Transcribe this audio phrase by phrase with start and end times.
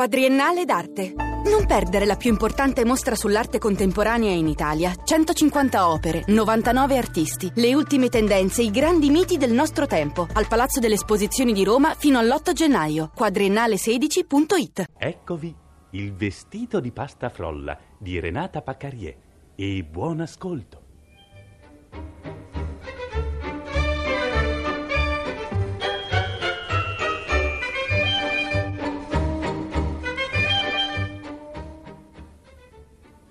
[0.00, 1.12] Quadriennale d'arte.
[1.44, 4.94] Non perdere la più importante mostra sull'arte contemporanea in Italia.
[4.94, 10.26] 150 opere, 99 artisti, le ultime tendenze, i grandi miti del nostro tempo.
[10.32, 13.10] Al Palazzo delle Esposizioni di Roma fino all'8 gennaio.
[13.14, 14.84] Quadriennale16.it.
[14.96, 15.54] Eccovi
[15.90, 19.18] il vestito di pasta frolla di Renata Paccarie.
[19.54, 20.89] E buon ascolto.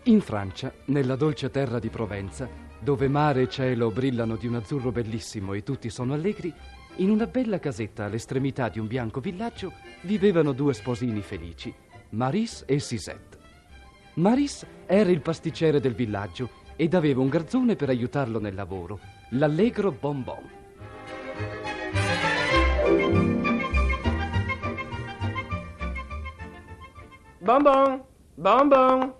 [0.10, 4.92] In Francia, nella dolce terra di Provenza, dove mare e cielo brillano di un azzurro
[4.92, 6.52] bellissimo e tutti sono allegri,
[6.96, 11.72] in una bella casetta all'estremità di un bianco villaggio vivevano due sposini felici,
[12.10, 13.38] Maris e Sisette.
[14.16, 19.00] Maris era il pasticcere del villaggio ed aveva un garzone per aiutarlo nel lavoro,
[19.34, 20.50] l'allegro Bonbon.
[27.38, 28.04] Bonbon,
[28.34, 29.19] bonbon.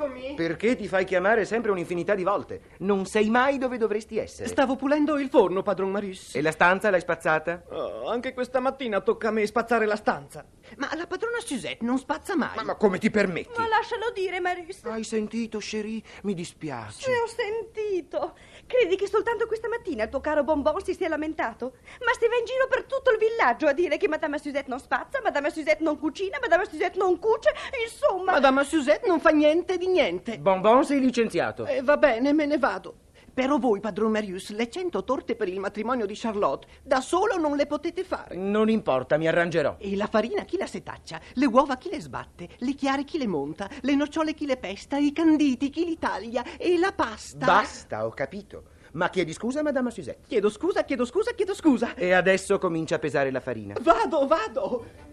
[0.00, 0.32] Eccomi.
[0.34, 2.60] Perché ti fai chiamare sempre un'infinità di volte?
[2.78, 4.48] Non sei mai dove dovresti essere.
[4.48, 6.34] Stavo pulendo il forno, padron Maris.
[6.34, 7.64] E la stanza l'hai spazzata?
[7.68, 10.42] Oh, anche questa mattina tocca a me spazzare la stanza.
[10.76, 12.54] Ma la padrona Suzette non spazza mai.
[12.56, 13.58] Ma, ma come ti permetti?
[13.58, 14.84] Ma lascialo dire, Maris.
[14.84, 16.02] Hai sentito, Cherie?
[16.22, 17.02] Mi dispiace.
[17.02, 18.36] Sì, ho sentito.
[18.66, 21.74] Credi che soltanto questa mattina il tuo caro Bonbon si sia lamentato?
[22.04, 24.78] Ma si va in giro per tutto il villaggio a dire che Madame Suzette non
[24.78, 27.52] spazza, Madame Suzette non cucina, Madame Suzette non cuce,
[27.84, 28.32] insomma...
[28.32, 30.38] Madame Suzette non fa niente di niente.
[30.38, 31.66] Bonbon sei licenziato.
[31.66, 33.08] Eh, va bene, me ne vado.
[33.32, 37.56] Però voi, padron Marius, le cento torte per il matrimonio di Charlotte, da solo non
[37.56, 38.36] le potete fare.
[38.36, 39.76] Non importa, mi arrangerò.
[39.78, 41.20] E la farina chi la setaccia?
[41.34, 42.48] Le uova chi le sbatte?
[42.58, 43.68] Le chiare chi le monta?
[43.80, 44.98] Le nocciole chi le pesta?
[44.98, 46.44] I canditi chi li taglia?
[46.56, 47.46] E la pasta?
[47.46, 48.78] Basta, ho capito.
[48.92, 50.26] Ma chiedi scusa, Madame Suzette.
[50.26, 51.94] Chiedo scusa, chiedo scusa, chiedo scusa.
[51.94, 53.74] E adesso comincia a pesare la farina.
[53.80, 55.09] Vado, vado.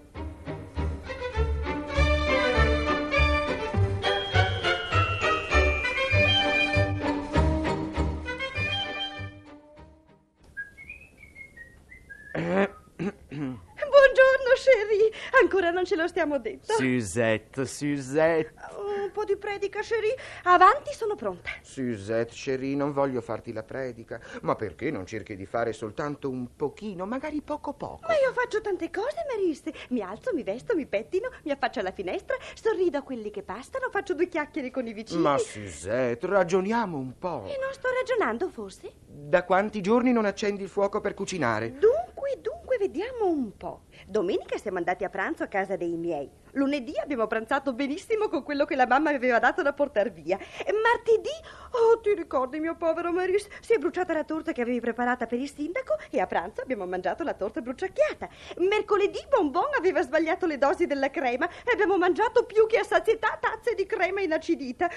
[15.47, 16.73] Ancora non ce lo stiamo detto.
[16.73, 18.53] Suzette, Suzette.
[18.75, 20.13] Un po' di predica, Cherie.
[20.43, 21.49] Avanti, sono pronta.
[21.61, 24.19] Suzette, Cherie, non voglio farti la predica.
[24.41, 28.05] Ma perché non cerchi di fare soltanto un pochino, magari poco poco?
[28.05, 29.63] Ma io faccio tante cose, Maris.
[29.87, 33.87] Mi alzo, mi vesto, mi pettino, mi affaccio alla finestra, sorrido a quelli che passano,
[33.89, 35.21] faccio due chiacchiere con i vicini.
[35.21, 37.45] Ma Suzette, ragioniamo un po'.
[37.45, 38.91] E non sto ragionando, forse?
[39.05, 41.71] Da quanti giorni non accendi il fuoco per cucinare?
[41.71, 43.83] Dunque, dunque, vediamo un po'.
[44.05, 46.29] Domenica siamo andati a pranzo a casa dei miei.
[46.51, 50.37] Lunedì abbiamo pranzato benissimo con quello che la mamma mi aveva dato da portar via.
[50.37, 51.29] E martedì,
[51.71, 55.39] oh, ti ricordi, mio povero Maris, si è bruciata la torta che avevi preparata per
[55.39, 58.29] il sindaco e a pranzo abbiamo mangiato la torta bruciacchiata.
[58.57, 63.37] Mercoledì Bonbon aveva sbagliato le dosi della crema e abbiamo mangiato più che a sazietà
[63.39, 64.89] tazze di crema inacidita.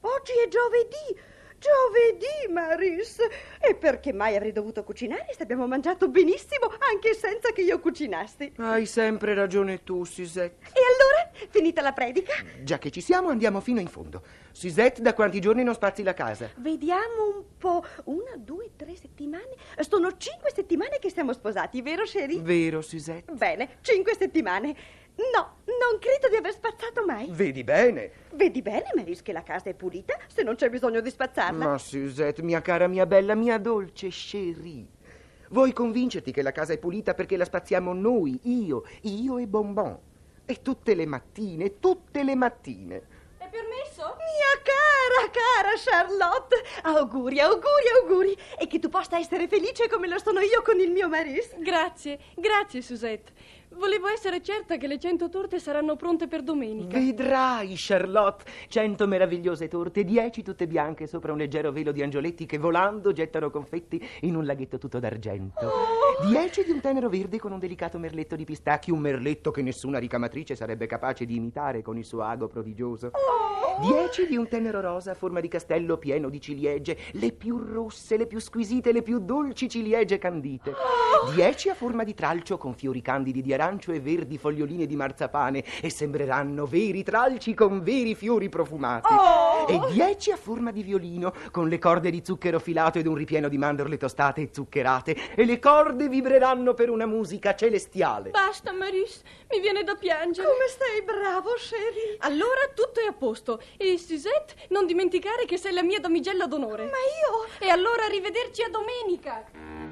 [0.00, 1.36] Oggi è giovedì.
[1.58, 3.18] Giovedì, Maris!
[3.58, 8.52] E perché mai avrei dovuto cucinare se abbiamo mangiato benissimo anche senza che io cucinassi?
[8.58, 10.66] Hai sempre ragione tu, Suzette.
[10.66, 12.32] E allora, finita la predica?
[12.62, 14.22] Già che ci siamo, andiamo fino in fondo.
[14.52, 16.48] Suzette, da quanti giorni non spazi la casa?
[16.56, 17.84] Vediamo un po'.
[18.04, 19.56] Una, due, tre settimane.
[19.80, 22.40] Sono cinque settimane che siamo sposati, vero, Sherry?
[22.40, 23.32] Vero, Suzette.
[23.32, 24.76] Bene, cinque settimane.
[25.18, 27.28] No, non credo di aver spazzato mai.
[27.30, 28.10] Vedi bene.
[28.32, 31.66] Vedi bene, Maris, che la casa è pulita se non c'è bisogno di spazzarla.
[31.66, 34.86] Ma Suzette, mia cara, mia bella, mia dolce Cherie.
[35.50, 39.98] Vuoi convincerti che la casa è pulita perché la spazziamo noi, io, io e Bonbon.
[40.44, 43.02] E tutte le mattine, tutte le mattine.
[45.08, 46.56] Cara, cara Charlotte.
[46.82, 48.36] Auguri, auguri, auguri.
[48.58, 51.56] E che tu possa essere felice come lo sono io con il mio Maris.
[51.58, 53.32] Grazie, grazie Suzette.
[53.70, 56.98] Volevo essere certa che le cento torte saranno pronte per domenica.
[56.98, 62.58] Vedrai, Charlotte, cento meravigliose torte, dieci tutte bianche sopra un leggero velo di angioletti che
[62.58, 65.66] volando gettano confetti in un laghetto tutto d'argento.
[65.66, 66.26] Oh.
[66.26, 69.98] Dieci di un tenero verde con un delicato merletto di pistacchi, un merletto che nessuna
[69.98, 73.10] ricamatrice sarebbe capace di imitare con il suo ago prodigioso.
[73.12, 73.67] Oh.
[73.80, 78.16] Dieci di un tenero rosa a forma di castello pieno di ciliegie, le più rosse,
[78.16, 80.74] le più squisite, le più dolci ciliegie candite.
[81.34, 85.62] Dieci a forma di tralcio con fiori candidi di arancio e verdi foglioline di marzapane
[85.80, 89.12] e sembreranno veri tralci con veri fiori profumati.
[89.12, 89.47] Oh!
[89.68, 93.48] E dieci a forma di violino con le corde di zucchero filato ed un ripieno
[93.48, 98.30] di mandorle tostate e zuccherate e le corde vibreranno per una musica celestiale.
[98.30, 99.20] Basta, Maris,
[99.50, 100.48] mi viene da piangere.
[100.48, 102.16] Come stai bravo, Sherry?
[102.20, 103.60] Allora tutto è a posto.
[103.76, 106.84] E Suzette, non dimenticare che sei la mia damigella d'onore.
[106.84, 107.46] Ma io...
[107.58, 109.87] E allora arrivederci a domenica.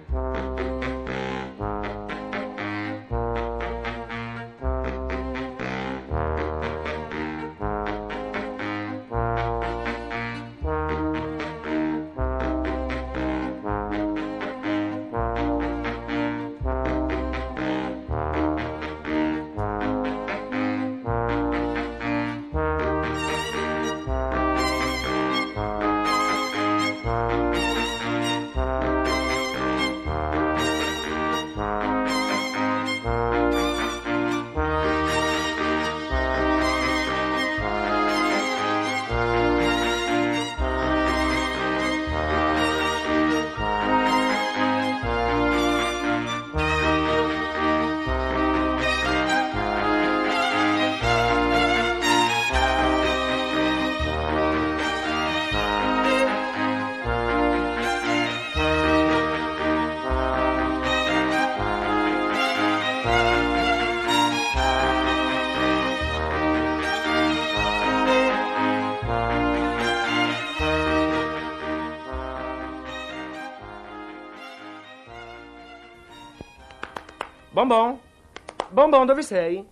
[77.56, 77.98] Bonbon?
[78.70, 79.64] Bonbon, dove sei?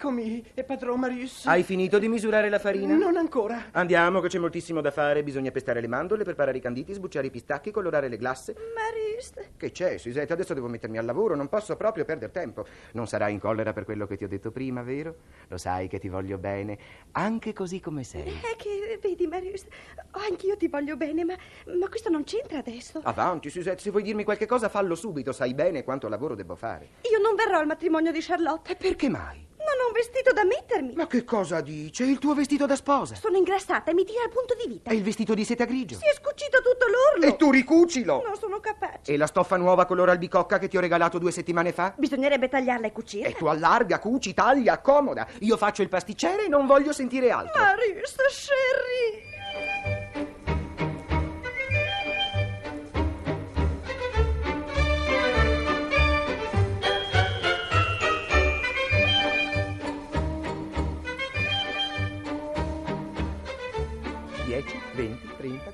[0.00, 1.44] Eh, eccomi, eh, padron Marius.
[1.46, 2.96] Hai finito di misurare la farina?
[2.96, 3.66] Non ancora.
[3.72, 5.22] Andiamo, che c'è moltissimo da fare.
[5.22, 8.54] Bisogna pestare le mandorle, preparare i canditi, sbucciare i pistacchi, colorare le glasse.
[8.74, 10.32] Marius, Che c'è, Susette?
[10.32, 12.64] Adesso devo mettermi al lavoro, non posso proprio perdere tempo.
[12.92, 15.16] Non sarai in collera per quello che ti ho detto prima, vero?
[15.48, 16.78] Lo sai che ti voglio bene,
[17.12, 18.22] anche così come sei.
[18.22, 19.66] è che, vedi Marius,
[20.12, 21.34] anch'io ti voglio bene, ma,
[21.78, 23.00] ma questo non c'entra adesso.
[23.04, 25.32] Avanti, Susette, se vuoi dirmi qualche cosa, fallo subito.
[25.32, 26.88] Sai bene quanto lavoro devo fare.
[27.12, 28.72] Io non verrò al matrimonio di Charlotte.
[28.72, 29.48] E perché mai?
[29.70, 30.94] Non ho un vestito da mettermi.
[30.94, 32.02] Ma che cosa dice?
[32.02, 33.14] Il tuo vestito da sposa.
[33.14, 34.90] Sono ingrassata e mi tira al punto di vita.
[34.90, 35.96] È il vestito di seta grigio.
[35.96, 37.24] Si è scucito tutto l'orlo.
[37.32, 38.20] E tu ricucilo!
[38.26, 39.12] Non sono capace.
[39.12, 41.94] E la stoffa nuova color albicocca che ti ho regalato due settimane fa?
[41.96, 43.28] Bisognerebbe tagliarla e cucirla.
[43.28, 45.24] E tu allarga, cuci, taglia, accomoda.
[45.40, 47.60] Io faccio il pasticcere e non voglio sentire altro.
[47.60, 49.29] Marius, Sherry.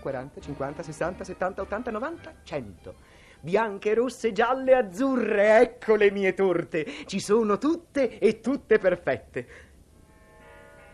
[0.06, 2.94] 40, 50, 60, 70, 80, 90, 100.
[3.40, 6.86] Bianche, rosse, gialle, azzurre, ecco le mie torte.
[7.06, 9.46] Ci sono tutte e tutte perfette.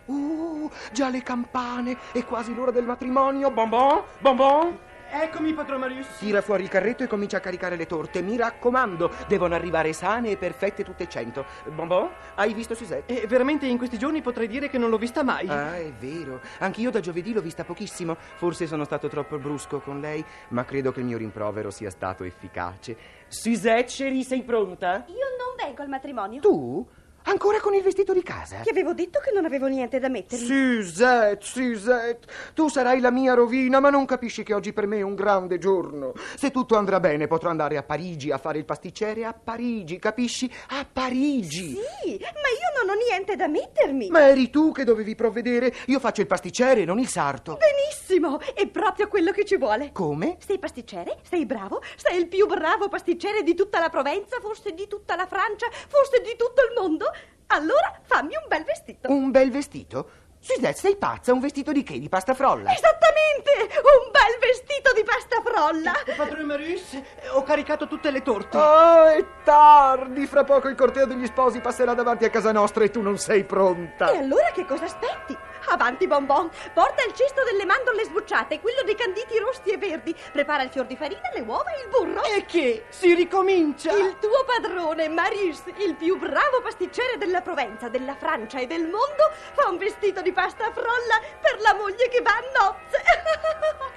[0.07, 3.51] Uh, già le campane, è quasi l'ora del matrimonio.
[3.51, 4.79] Bonbon, bonbon.
[5.15, 6.07] Eccomi, padron Marius.
[6.17, 8.23] Tira fuori il carretto e comincia a caricare le torte.
[8.23, 11.45] Mi raccomando, devono arrivare sane e perfette tutte e cento.
[11.71, 13.23] Bonbon, hai visto Suzette?
[13.23, 15.47] E veramente in questi giorni potrei dire che non l'ho vista mai.
[15.49, 16.41] Ah, è vero.
[16.61, 18.17] Anch'io da giovedì l'ho vista pochissimo.
[18.37, 22.25] Forse sono stato troppo brusco con lei, ma credo che il mio rimprovero sia stato
[22.25, 22.97] efficace.
[23.29, 25.05] Suzette, chérie, sei pronta?
[25.09, 26.41] Io non vengo al matrimonio.
[26.41, 26.89] Tu?
[27.25, 28.57] Ancora con il vestito di casa?
[28.63, 30.45] Ti avevo detto che non avevo niente da mettermi.
[30.45, 35.03] Suzette, Suzette, tu sarai la mia rovina, ma non capisci che oggi per me è
[35.03, 36.13] un grande giorno.
[36.37, 40.51] Se tutto andrà bene, potrò andare a Parigi a fare il pasticcere a Parigi, capisci?
[40.71, 41.77] A Parigi.
[41.77, 44.09] Sì, ma io non ho niente da mettermi.
[44.09, 45.73] Ma eri tu che dovevi provvedere.
[45.87, 47.57] Io faccio il pasticcere, non il sarto.
[47.59, 49.91] Benissimo, è proprio quello che ci vuole.
[49.93, 50.39] Come?
[50.45, 51.19] Sei pasticcere?
[51.29, 51.81] Sei bravo?
[51.97, 56.21] Sei il più bravo pasticcere di tutta la Provenza, forse di tutta la Francia, forse
[56.21, 57.11] di tutto il mondo?
[57.49, 59.11] Allora fammi un bel vestito.
[59.11, 60.11] Un bel vestito?
[60.39, 61.33] Suzette, sei pazza?
[61.33, 61.99] Un vestito di che?
[61.99, 62.73] Di pasta frolla?
[62.73, 63.51] Esattamente!
[63.77, 65.93] Un bel vestito di pasta frolla!
[66.17, 67.01] Padron Marius,
[67.33, 68.57] ho caricato tutte le torte.
[68.57, 70.27] Oh, è tardi!
[70.27, 73.45] Fra poco il corteo degli sposi passerà davanti a casa nostra e tu non sei
[73.45, 74.11] pronta.
[74.11, 75.37] E allora che cosa aspetti?
[75.73, 76.51] Avanti, bonbon!
[76.75, 80.15] Porta il cesto delle mandorle sbucciate, quello dei canditi rossi e verdi.
[80.31, 82.23] Prepara il fior di farina, le uova e il burro.
[82.25, 82.85] E che?
[82.91, 83.91] Si ricomincia?
[83.91, 89.33] Il tuo padrone, Marius, il più bravo pasticcere della Provenza, della Francia e del mondo,
[89.55, 93.03] fa un vestito di pasta frolla per la moglie che va a nozze.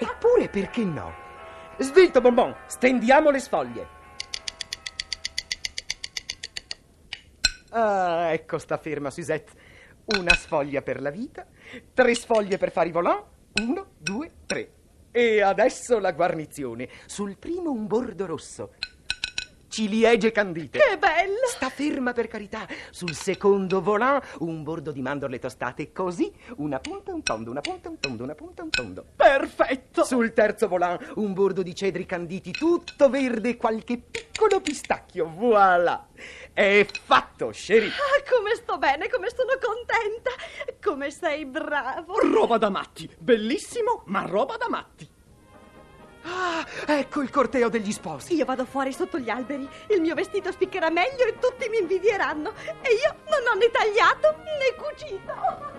[0.00, 1.14] Eppure perché no?
[1.76, 3.88] Svelto, bonbon, stendiamo le sfoglie.
[7.68, 9.65] Ah, ecco sta ferma, Suzette.
[10.06, 11.44] Una sfoglia per la vita,
[11.92, 13.24] tre sfoglie per fare i volant.
[13.60, 14.70] Uno, due, tre.
[15.10, 16.88] E adesso la guarnizione.
[17.06, 18.74] Sul primo un bordo rosso.
[19.76, 20.78] Ciliegie candite.
[20.78, 21.46] che bello!
[21.48, 22.66] Sta ferma per carità.
[22.90, 26.32] Sul secondo volant un bordo di mandorle tostate così.
[26.56, 29.04] Una punta, un tondo, una punta, un tondo, una punta, un tondo.
[29.14, 30.02] Perfetto!
[30.02, 35.28] Sul terzo volant un bordo di cedri canditi tutto verde e qualche piccolo pistacchio.
[35.28, 36.06] Voilà!
[36.54, 37.88] È fatto, Sherry.
[37.88, 40.30] Ah, come sto bene, come sono contenta!
[40.82, 42.18] Come sei bravo!
[42.20, 43.14] Roba da matti!
[43.18, 45.15] Bellissimo, ma roba da matti!
[46.88, 48.34] Ecco il corteo degli sposi.
[48.34, 52.52] Io vado fuori sotto gli alberi, il mio vestito spiccherà meglio e tutti mi invidieranno.
[52.80, 55.75] E io non ho né tagliato né cucito.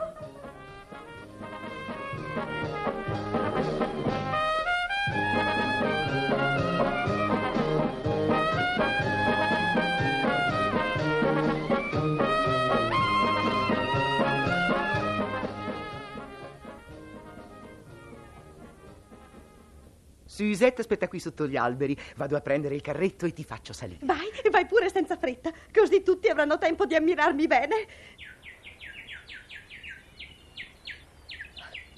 [20.37, 21.97] Suzette aspetta qui sotto gli alberi.
[22.15, 23.99] Vado a prendere il carretto e ti faccio salire.
[24.03, 27.87] Vai, vai pure senza fretta, così tutti avranno tempo di ammirarmi bene.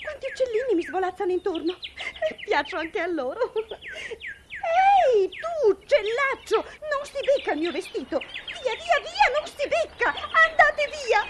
[0.01, 1.77] Quanti uccellini mi svolazzano intorno.
[2.45, 3.51] Piaccio anche a loro.
[4.59, 8.19] Ehi, tu, uccellaccio, non si becca il mio vestito.
[8.19, 10.15] Via, via, via, non si becca.
[10.15, 11.21] Andate via.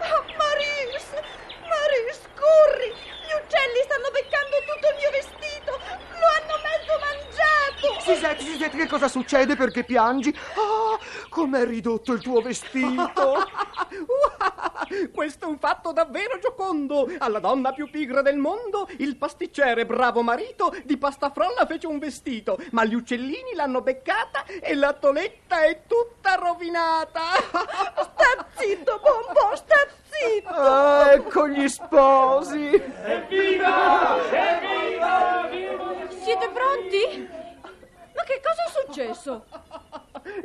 [0.00, 1.12] Oh, Maris,
[1.60, 2.88] Maris, corri.
[2.88, 5.72] Gli uccelli stanno beccando tutto il mio vestito.
[6.14, 8.00] Lo hanno mezzo mangiato.
[8.00, 9.56] Suzette, Suzette, che cosa succede?
[9.56, 10.32] Perché piangi?
[10.54, 10.96] Ah,
[11.28, 13.44] com'è ridotto il tuo vestito?
[15.12, 17.10] Questo è un fatto davvero giocondo.
[17.18, 21.98] Alla donna più pigra del mondo, il pasticcere bravo marito di pasta frolla fece un
[21.98, 27.22] vestito, ma gli uccellini l'hanno beccata e la toletta è tutta rovinata.
[27.98, 30.50] Sta zitto, Bombò, sta zitto.
[30.50, 32.70] Ah, ecco gli sposi.
[36.22, 37.43] Siete pronti?
[38.14, 39.46] Ma che cosa è successo?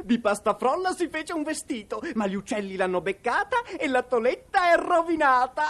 [0.04, 4.72] Di pasta frolla si fece un vestito, ma gli uccelli l'hanno beccata e la toletta
[4.72, 5.66] è rovinata.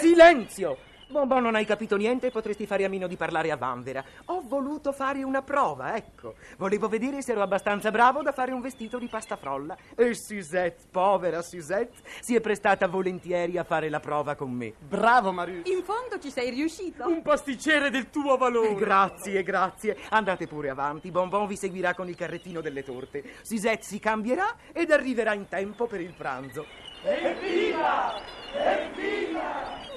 [0.00, 0.92] Silenzio!
[1.08, 4.04] Bonbon, non hai capito niente e potresti fare a meno di parlare a Vanvera.
[4.26, 6.34] Ho voluto fare una prova, ecco.
[6.56, 9.76] Volevo vedere se ero abbastanza bravo da fare un vestito di pasta frolla.
[9.94, 14.72] E Suzette, povera Suzette, si è prestata volentieri a fare la prova con me.
[14.78, 15.68] Bravo Marius.
[15.68, 17.06] In fondo ci sei riuscito.
[17.06, 18.74] Un pasticcere del tuo valore.
[18.74, 19.96] Grazie, grazie.
[20.10, 21.10] Andate pure avanti.
[21.10, 23.22] Bonbon vi seguirà con il carrettino delle torte.
[23.42, 26.64] Suzette si cambierà ed arriverà in tempo per il pranzo.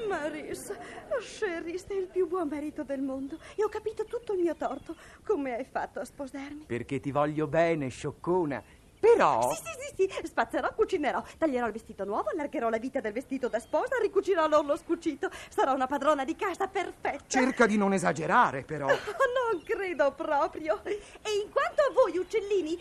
[0.07, 0.73] Maris,
[1.21, 4.95] Sherry, sei il più buon marito del mondo e ho capito tutto il mio torto.
[5.25, 6.63] Come hai fatto a sposarmi?
[6.65, 8.63] Perché ti voglio bene, scioccona.
[8.99, 9.53] Però...
[9.53, 13.47] Sì, sì, sì, sì, spazzerò, cucinerò, taglierò il vestito nuovo, allargherò la vita del vestito
[13.47, 15.29] da sposa, ricucirò l'orlo scucito.
[15.49, 17.25] Sarò una padrona di casa perfetta.
[17.27, 18.87] Cerca di non esagerare, però.
[19.17, 20.83] Oh, non credo proprio.
[20.83, 20.99] E
[21.43, 22.77] in quanto a voi, uccellini,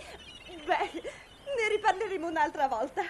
[0.64, 3.02] beh, ne riparleremo un'altra volta.